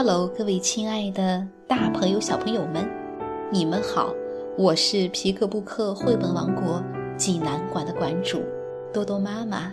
[0.00, 2.88] Hello，各位亲爱的大朋友、小朋友们，
[3.50, 4.14] 你们好！
[4.56, 6.80] 我是皮克布克绘本王国
[7.16, 8.40] 济南馆的馆主
[8.92, 9.72] 多多妈妈。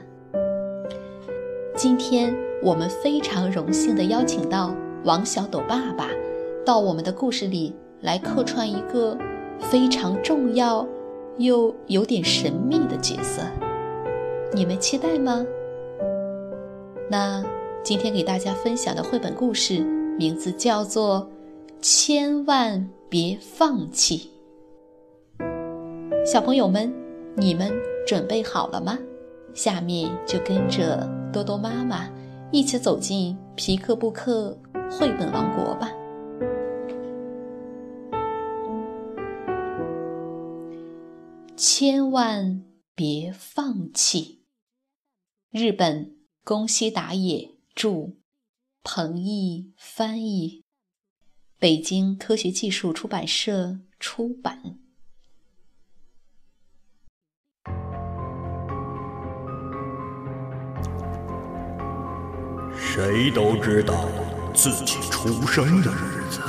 [1.76, 4.74] 今天我们非常荣幸地邀请到
[5.04, 6.10] 王小斗爸爸
[6.66, 9.16] 到我们的故事里来客串一个
[9.60, 10.88] 非常重要
[11.38, 13.44] 又有点神秘的角色，
[14.52, 15.46] 你们期待吗？
[17.12, 17.44] 那
[17.84, 19.86] 今天给大家分享的绘本故事。
[20.18, 21.30] 名字叫做
[21.82, 24.32] “千万别放弃”。
[26.26, 26.94] 小朋友们，
[27.36, 27.72] 你们
[28.08, 28.98] 准备好了吗？
[29.54, 32.10] 下面就跟着多多妈妈
[32.52, 34.58] 一起走进皮克布克
[34.90, 35.92] 绘本王国吧。
[41.58, 42.64] 千万
[42.96, 44.44] 别放弃。
[45.52, 48.12] 日本宫西达也著。
[48.88, 50.64] 彭毅翻译，
[51.58, 54.78] 北京科学技术出版社出版。
[62.78, 64.08] 谁都知道
[64.54, 66.40] 自己出生的日子，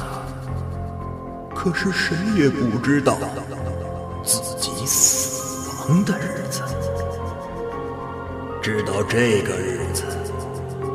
[1.54, 3.18] 可是谁也不知道
[4.22, 6.62] 自己死亡的日子。
[8.62, 10.04] 知道这个日子。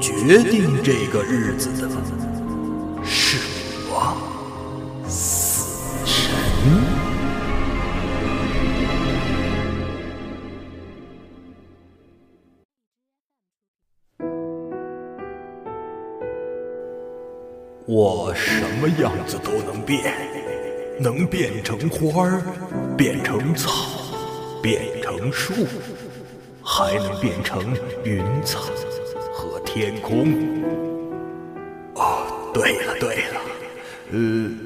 [0.02, 1.88] 决定这个日子的
[3.03, 3.38] 是
[3.88, 4.17] 我，
[5.08, 6.25] 死神。
[17.86, 20.15] 我什么样子都能变，
[20.99, 22.41] 能变成花儿，
[22.97, 23.71] 变成草，
[24.63, 25.53] 变成树，
[26.63, 27.61] 还能变成
[28.03, 28.58] 云彩。
[29.73, 30.33] 天空。
[31.95, 33.41] 哦，对了对了，
[34.11, 34.17] 呃，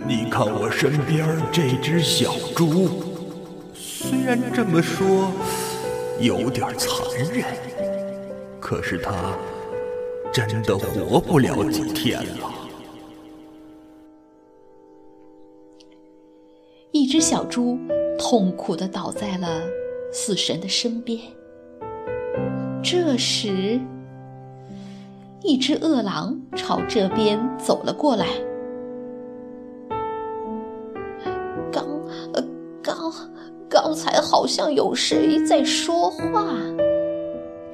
[0.08, 2.90] 你看我身边这只小猪，
[3.76, 5.32] 虽然这么说
[6.20, 7.46] 有点残忍，
[8.60, 9.38] 可是它
[10.34, 12.52] 真的活不了几天了。
[16.92, 17.78] 一只小猪
[18.18, 19.62] 痛苦的倒在了
[20.12, 21.20] 死神的身边。
[22.82, 23.80] 这时。
[25.46, 28.26] 一只饿狼朝这边走了过来。
[31.72, 31.88] 刚，
[32.82, 33.14] 刚，
[33.70, 36.48] 刚才好像有谁在说话。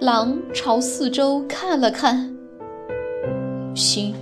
[0.02, 2.36] 狼朝四周看了看，
[3.74, 4.14] 心，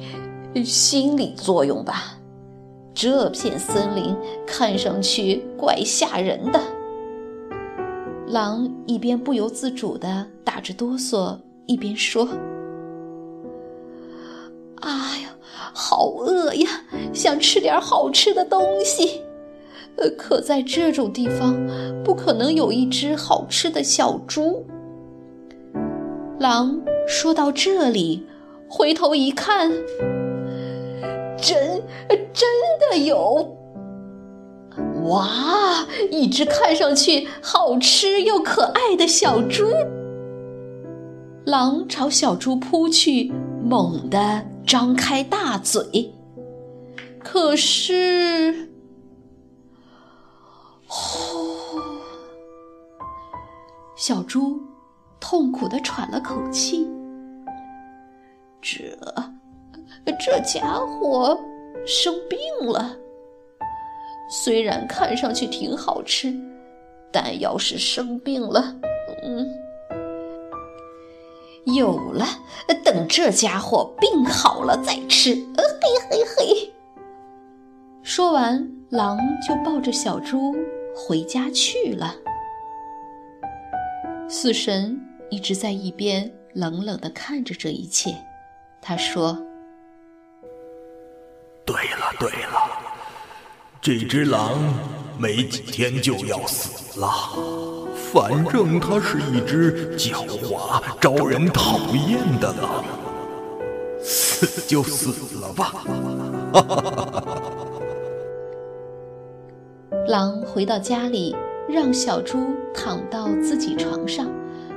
[0.63, 2.15] 心理作用吧。
[2.93, 4.15] 这片森林
[4.45, 6.61] 看上去怪吓人的。
[8.27, 12.27] 狼一边不由自主地打着哆嗦，一边说。
[15.81, 16.69] 好饿呀！
[17.13, 19.21] 想吃点好吃的东西。
[19.95, 21.55] 呃，可在这种地方，
[22.03, 24.65] 不可能有一只好吃的小猪。
[26.37, 28.27] 狼说到这里，
[28.67, 29.71] 回头一看，
[31.37, 31.81] 真
[32.33, 32.49] 真
[32.91, 33.55] 的有！
[35.05, 39.69] 哇，一只看上去好吃又可爱的小猪。
[41.45, 43.31] 狼朝小猪扑去，
[43.63, 44.45] 猛地。
[44.69, 46.13] 张开大嘴，
[47.17, 48.69] 可是，
[50.85, 51.79] 呼，
[53.95, 54.61] 小猪
[55.19, 56.87] 痛苦的喘了口气。
[58.61, 58.95] 这，
[60.19, 61.35] 这家伙
[61.87, 62.39] 生病
[62.71, 62.95] 了。
[64.29, 66.31] 虽然看上去挺好吃，
[67.11, 68.75] 但要是生病了，
[69.23, 69.49] 嗯。
[71.79, 72.25] 有了，
[72.83, 75.33] 等这家伙病好了再吃。
[75.81, 76.73] 嘿嘿嘿！
[78.03, 79.17] 说完，狼
[79.47, 80.53] 就抱着小猪
[80.95, 82.13] 回家去了。
[84.27, 84.99] 死神
[85.31, 88.15] 一直在一边冷冷地看着这一切。
[88.81, 89.37] 他说
[91.65, 92.59] ：“对了对了，
[93.81, 94.57] 这只狼
[95.17, 97.09] 没几天就要死了。”
[98.11, 101.77] 反正它是一只狡猾、招人讨
[102.07, 102.83] 厌的狼，
[104.01, 105.83] 死就死了吧。
[110.07, 111.35] 狼回到家里，
[111.69, 112.39] 让小猪
[112.73, 114.27] 躺到自己床上，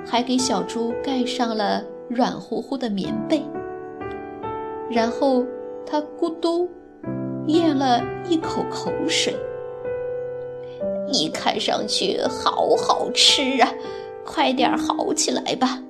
[0.06, 3.42] 还给小猪盖上了软乎乎的棉被。
[4.90, 5.46] 然后
[5.86, 6.70] 他咕嘟
[7.46, 9.34] 咽了一口口水。
[11.12, 13.70] 你看上去好好吃啊，
[14.24, 15.82] 快点好起来吧！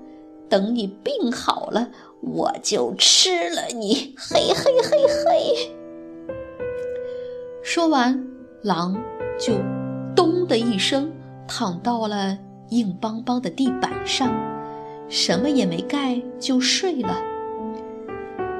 [0.49, 1.89] 等你病好了，
[2.21, 4.15] 我就吃了你！
[4.19, 5.73] 嘿嘿嘿嘿。
[7.63, 8.27] 说完，
[8.63, 9.01] 狼
[9.39, 9.55] 就
[10.15, 11.11] 咚的一声
[11.49, 12.37] 躺到了
[12.71, 14.31] 硬邦邦的地板上，
[15.09, 17.17] 什么也没盖就睡了。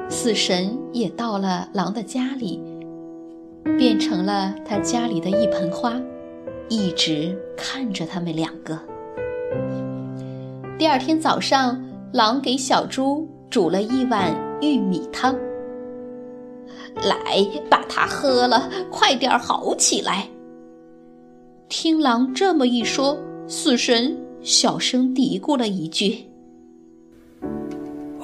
[0.09, 2.61] 死神也到了狼的家里，
[3.77, 5.99] 变成了他家里的一盆花，
[6.73, 8.79] 一直看着他们两个。
[10.75, 11.79] 第二天早上，
[12.11, 15.35] 狼给小猪煮了一碗玉米汤，
[16.95, 20.27] 来把它喝了，快点好起来。
[21.69, 26.27] 听狼这么一说，死神小声嘀咕了一句：“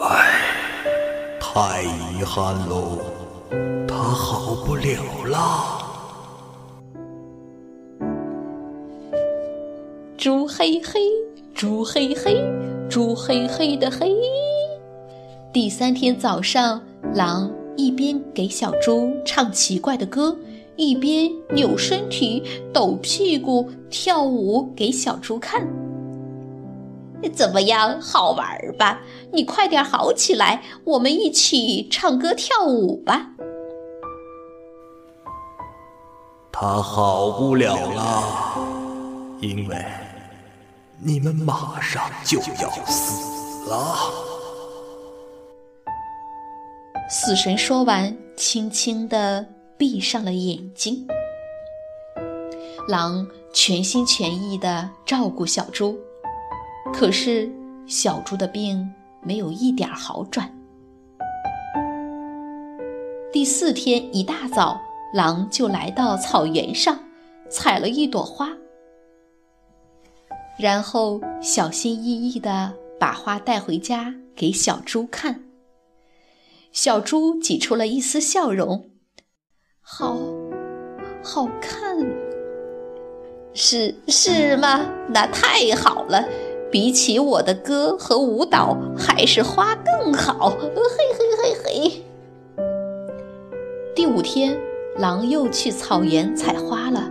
[0.02, 0.26] 唉。”
[1.40, 3.00] 太遗憾喽，
[3.88, 5.86] 他好不了啦。
[10.20, 11.00] 猪嘿嘿，
[11.56, 12.44] 猪嘿嘿，
[12.90, 14.14] 猪嘿嘿的嘿。
[15.54, 16.82] 第三天早上，
[17.14, 20.36] 狼一边给小猪唱奇怪的歌，
[20.76, 22.44] 一边扭身体、
[22.74, 25.66] 抖屁股、跳舞给小猪看。
[27.34, 28.46] 怎么样，好玩
[28.78, 29.00] 吧？
[29.32, 33.32] 你快点好起来，我们一起唱歌跳舞吧。
[36.52, 38.60] 他好不了了，
[39.40, 39.78] 因为
[41.02, 43.96] 你们马上就要死了。
[47.10, 49.46] 死神说完，轻轻的
[49.78, 51.08] 闭上了眼睛。
[52.88, 55.98] 狼全心全意的照顾小猪。
[56.94, 57.50] 可是，
[57.88, 60.54] 小猪的病没有一点好转。
[63.32, 64.82] 第四天一大早，
[65.14, 67.00] 狼就来到草原上，
[67.50, 68.50] 采了一朵花，
[70.60, 75.46] 然后小心翼翼地把花带回家给小猪看。
[76.74, 78.90] 小猪挤出了一丝笑容
[79.80, 80.18] ：“好，
[81.24, 81.98] 好看，
[83.54, 84.86] 是是吗？
[85.08, 86.28] 那太好了。”
[86.72, 90.52] 比起我的歌和舞蹈，还是花更好。
[90.52, 90.70] 嘿
[91.18, 92.04] 嘿嘿嘿。
[93.96, 94.56] 第五天，
[94.98, 97.10] 狼又去草原采花了。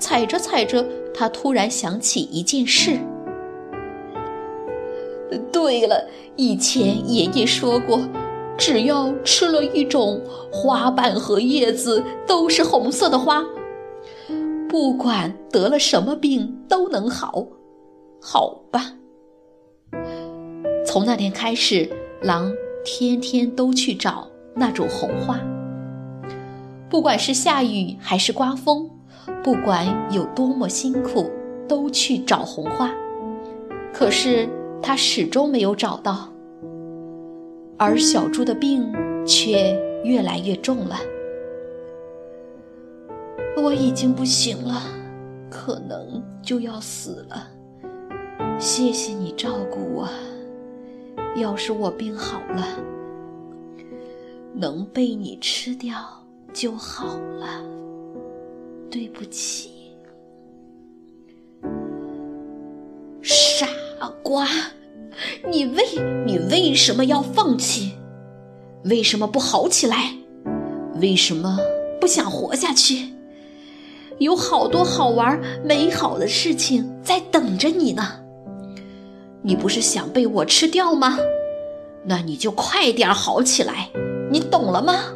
[0.00, 0.84] 采着采着，
[1.18, 2.96] 他突然想起一件事。
[5.50, 8.00] 对了，以前爷爷说过，
[8.56, 10.22] 只要吃了一种
[10.52, 13.44] 花瓣和叶子都是红色的花，
[14.68, 17.44] 不管得了什么病都能好。
[18.20, 18.92] 好吧。
[20.86, 21.90] 从那天开始，
[22.22, 22.52] 狼
[22.84, 25.40] 天天都去找那种红花。
[26.88, 28.88] 不管是下雨还是刮风，
[29.48, 31.30] 不管有多么辛苦，
[31.66, 32.94] 都去找红花。
[33.94, 34.46] 可是
[34.82, 36.28] 他始终没有找到，
[37.78, 38.92] 而小猪的病
[39.26, 39.74] 却
[40.04, 40.96] 越来越重了。
[43.56, 44.82] 我已经不行了，
[45.48, 47.48] 可能就要死了。
[48.58, 50.06] 谢谢你照顾我。
[51.36, 52.66] 要是我病好了，
[54.52, 55.96] 能被你吃掉
[56.52, 57.77] 就好了。
[58.90, 59.70] 对不起，
[63.22, 63.66] 傻
[64.22, 64.46] 瓜，
[65.50, 65.84] 你为
[66.24, 67.92] 你为什么要放弃？
[68.84, 70.14] 为什么不好起来？
[71.00, 71.58] 为什么
[72.00, 73.10] 不想活下去？
[74.18, 78.20] 有好多好玩、美好的事情在等着你呢。
[79.42, 81.18] 你不是想被我吃掉吗？
[82.04, 83.90] 那你就快点好起来，
[84.30, 85.12] 你懂了吗？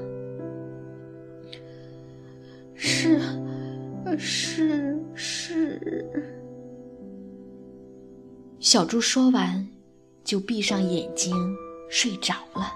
[8.72, 9.68] 小猪说完，
[10.24, 11.36] 就闭上眼睛
[11.90, 12.72] 睡着了。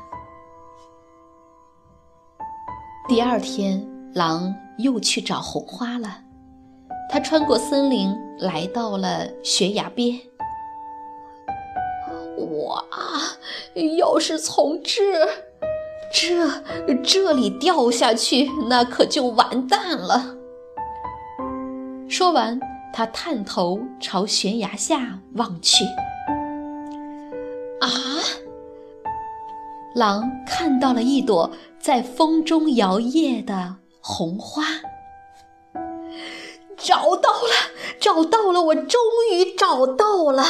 [3.09, 6.19] 第二天，狼又去找红花了。
[7.09, 10.21] 他穿过森林，来到了悬崖边。
[12.67, 12.85] 哇！
[13.97, 15.26] 要是从这、
[16.12, 16.62] 这、
[17.03, 20.37] 这里掉下去，那可就完蛋了。
[22.07, 22.61] 说完，
[22.97, 25.85] 他探头朝悬崖下望去。
[27.79, 27.91] 啊！
[29.95, 34.62] 狼看到了一朵在风中摇曳的红花。
[36.79, 37.53] 找到了，
[38.00, 38.62] 找到了！
[38.62, 38.99] 我终
[39.31, 40.43] 于找到了。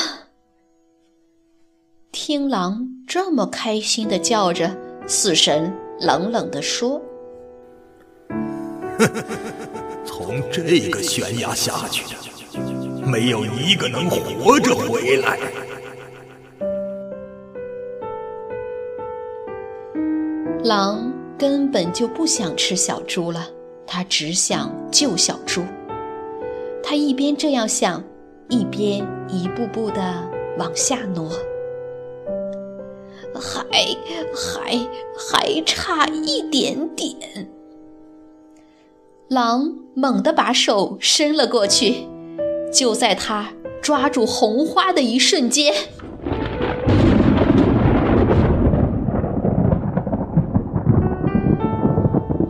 [2.13, 4.71] 听狼这么开心的叫着，
[5.09, 7.03] 死神冷冷地说
[10.07, 12.21] ：“从这个悬崖下去的，
[13.07, 15.39] 没有一个能活着回来。
[20.65, 23.49] 狼根本就不想吃小猪了
[23.87, 25.63] 它只想救小猪。
[26.83, 28.03] 它一边这样想
[28.49, 31.31] 一边一步步的往下挪。
[33.41, 33.65] 还
[34.35, 37.15] 还还差一点点。
[39.29, 42.16] 狼猛地把手伸了过去。
[42.73, 43.49] 就在他
[43.81, 45.73] 抓住红花的一瞬间，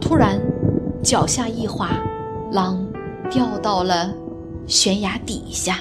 [0.01, 0.41] 突然
[1.03, 1.91] 脚下一滑，
[2.51, 2.85] 狼
[3.31, 4.13] 掉到了
[4.67, 5.79] 悬崖底下。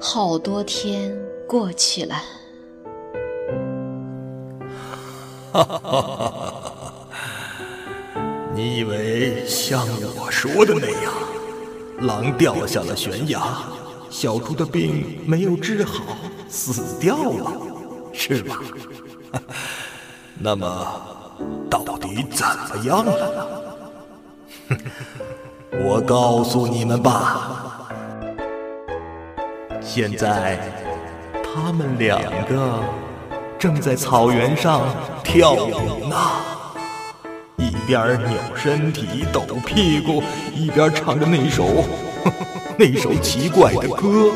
[0.00, 1.12] 好多天
[1.46, 2.14] 过去了，
[5.52, 6.77] 哈哈哈哈哈！
[8.58, 9.86] 你以为像
[10.16, 11.12] 我说的那样，
[12.00, 13.40] 狼掉下了悬崖，
[14.10, 16.02] 小猪的病没有治好，
[16.48, 17.52] 死掉了，
[18.12, 18.60] 是吧？
[20.40, 20.66] 那么
[21.70, 23.46] 到底怎么样了？
[25.84, 27.88] 我告诉你们吧。
[29.80, 30.58] 现在，
[31.44, 32.82] 他们两个
[33.56, 34.82] 正在草原上
[35.22, 36.16] 跳舞呢，
[37.88, 40.22] 一边扭身体、抖屁股，
[40.54, 41.64] 一边唱着那首
[42.76, 44.30] 那首奇怪的歌。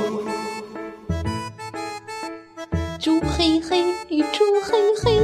[2.99, 3.85] 猪嘿嘿，
[4.32, 5.21] 猪嘿嘿，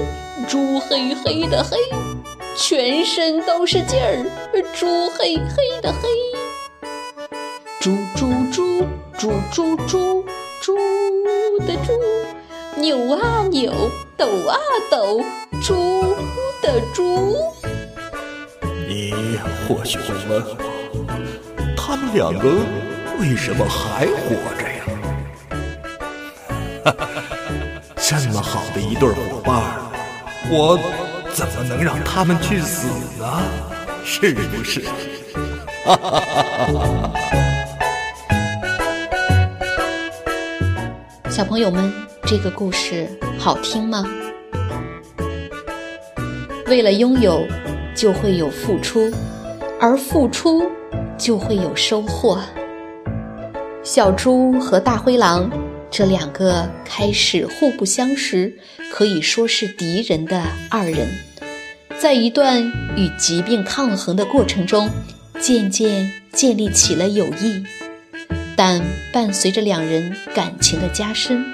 [0.47, 1.79] 猪嘿嘿的嘿，
[2.55, 4.23] 全身都是劲儿，
[4.75, 6.09] 猪嘿嘿的嘿，
[7.81, 8.87] 猪猪猪。
[9.19, 10.25] 猪猪猪
[10.61, 10.77] 猪
[11.67, 11.99] 的猪，
[12.77, 13.73] 扭啊扭，
[14.19, 14.59] 抖啊
[14.91, 15.25] 抖，
[15.63, 15.75] 猪
[16.61, 17.35] 的猪。
[19.67, 20.57] 或许会问我，
[21.77, 22.59] 他们两个
[23.21, 24.85] 为什么还活着呀？
[26.85, 26.95] 哈，
[27.97, 29.63] 这么好的一对伙伴，
[30.51, 30.79] 我
[31.33, 32.87] 怎么能让他们去死
[33.19, 33.43] 呢？
[34.05, 34.83] 是不是？
[35.85, 35.99] 哈！
[41.29, 41.93] 小朋友们，
[42.25, 43.07] 这个故事
[43.39, 44.05] 好听吗？
[46.67, 47.47] 为了拥有，
[47.95, 49.11] 就会有付出，
[49.81, 50.71] 而付出
[51.17, 52.41] 就会有收获。
[53.83, 55.51] 小猪和大灰狼
[55.91, 58.53] 这两个开始互不相识，
[58.93, 61.09] 可以说是敌人的二人，
[61.99, 62.63] 在一段
[62.97, 64.91] 与疾病抗衡的过程中，
[65.41, 67.65] 渐渐建立起了友谊。
[68.57, 68.83] 但
[69.13, 71.45] 伴随着两人感情的加深，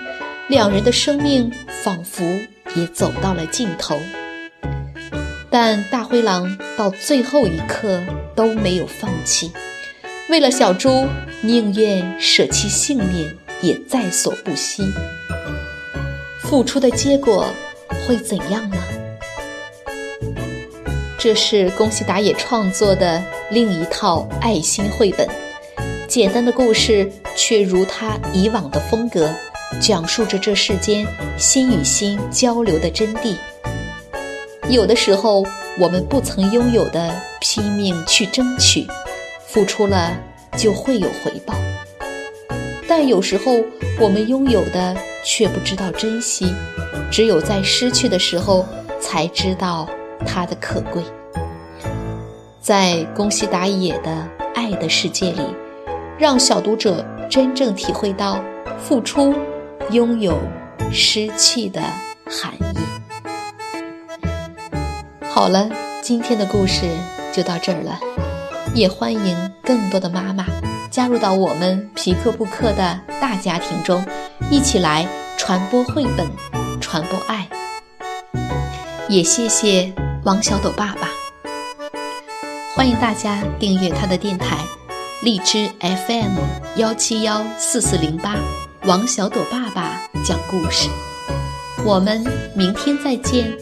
[0.48, 1.52] 两人的生命
[1.84, 2.24] 仿佛
[2.74, 3.96] 也走到了尽头。
[5.56, 8.02] 但大灰狼到最后一刻
[8.34, 9.52] 都没有放弃，
[10.28, 11.06] 为了小猪，
[11.42, 14.82] 宁愿舍弃性命也在所不惜。
[16.40, 17.46] 付出的结果
[18.04, 18.76] 会怎样呢？
[21.16, 25.24] 这是宫西达也创作的另一套爱心绘本。
[26.08, 29.32] 简单的故事，却如他以往的风格，
[29.80, 31.06] 讲述着这世间
[31.38, 33.36] 心与心交流的真谛。
[34.70, 35.44] 有的时候，
[35.78, 38.86] 我们不曾拥有的，拼命去争取，
[39.46, 40.16] 付出了
[40.56, 41.54] 就会有回报；
[42.88, 43.62] 但有时候，
[44.00, 46.52] 我们拥有的却不知道珍惜，
[47.10, 48.66] 只有在失去的时候，
[49.00, 49.88] 才知道
[50.26, 51.02] 它的可贵。
[52.60, 55.42] 在宫西达也的爱的世界里。
[56.16, 58.40] 让小读者真正体会到
[58.78, 59.34] 付出、
[59.90, 60.38] 拥有、
[60.92, 61.82] 失去的
[62.24, 62.93] 含义。
[65.34, 65.68] 好了，
[66.00, 66.88] 今天的故事
[67.32, 67.98] 就到这儿了，
[68.72, 70.46] 也欢迎更多的妈妈
[70.92, 74.06] 加入到我们皮克布克的大家庭中，
[74.48, 75.04] 一起来
[75.36, 76.30] 传播绘本，
[76.80, 77.48] 传播爱。
[79.08, 81.08] 也谢谢王小朵爸爸，
[82.76, 84.58] 欢迎大家订阅他的电台。
[85.24, 86.38] 荔枝 FM
[86.76, 88.36] 幺七幺四四零八，
[88.84, 90.88] 王小朵爸爸讲故事，
[91.84, 92.24] 我们
[92.54, 93.52] 明天再见。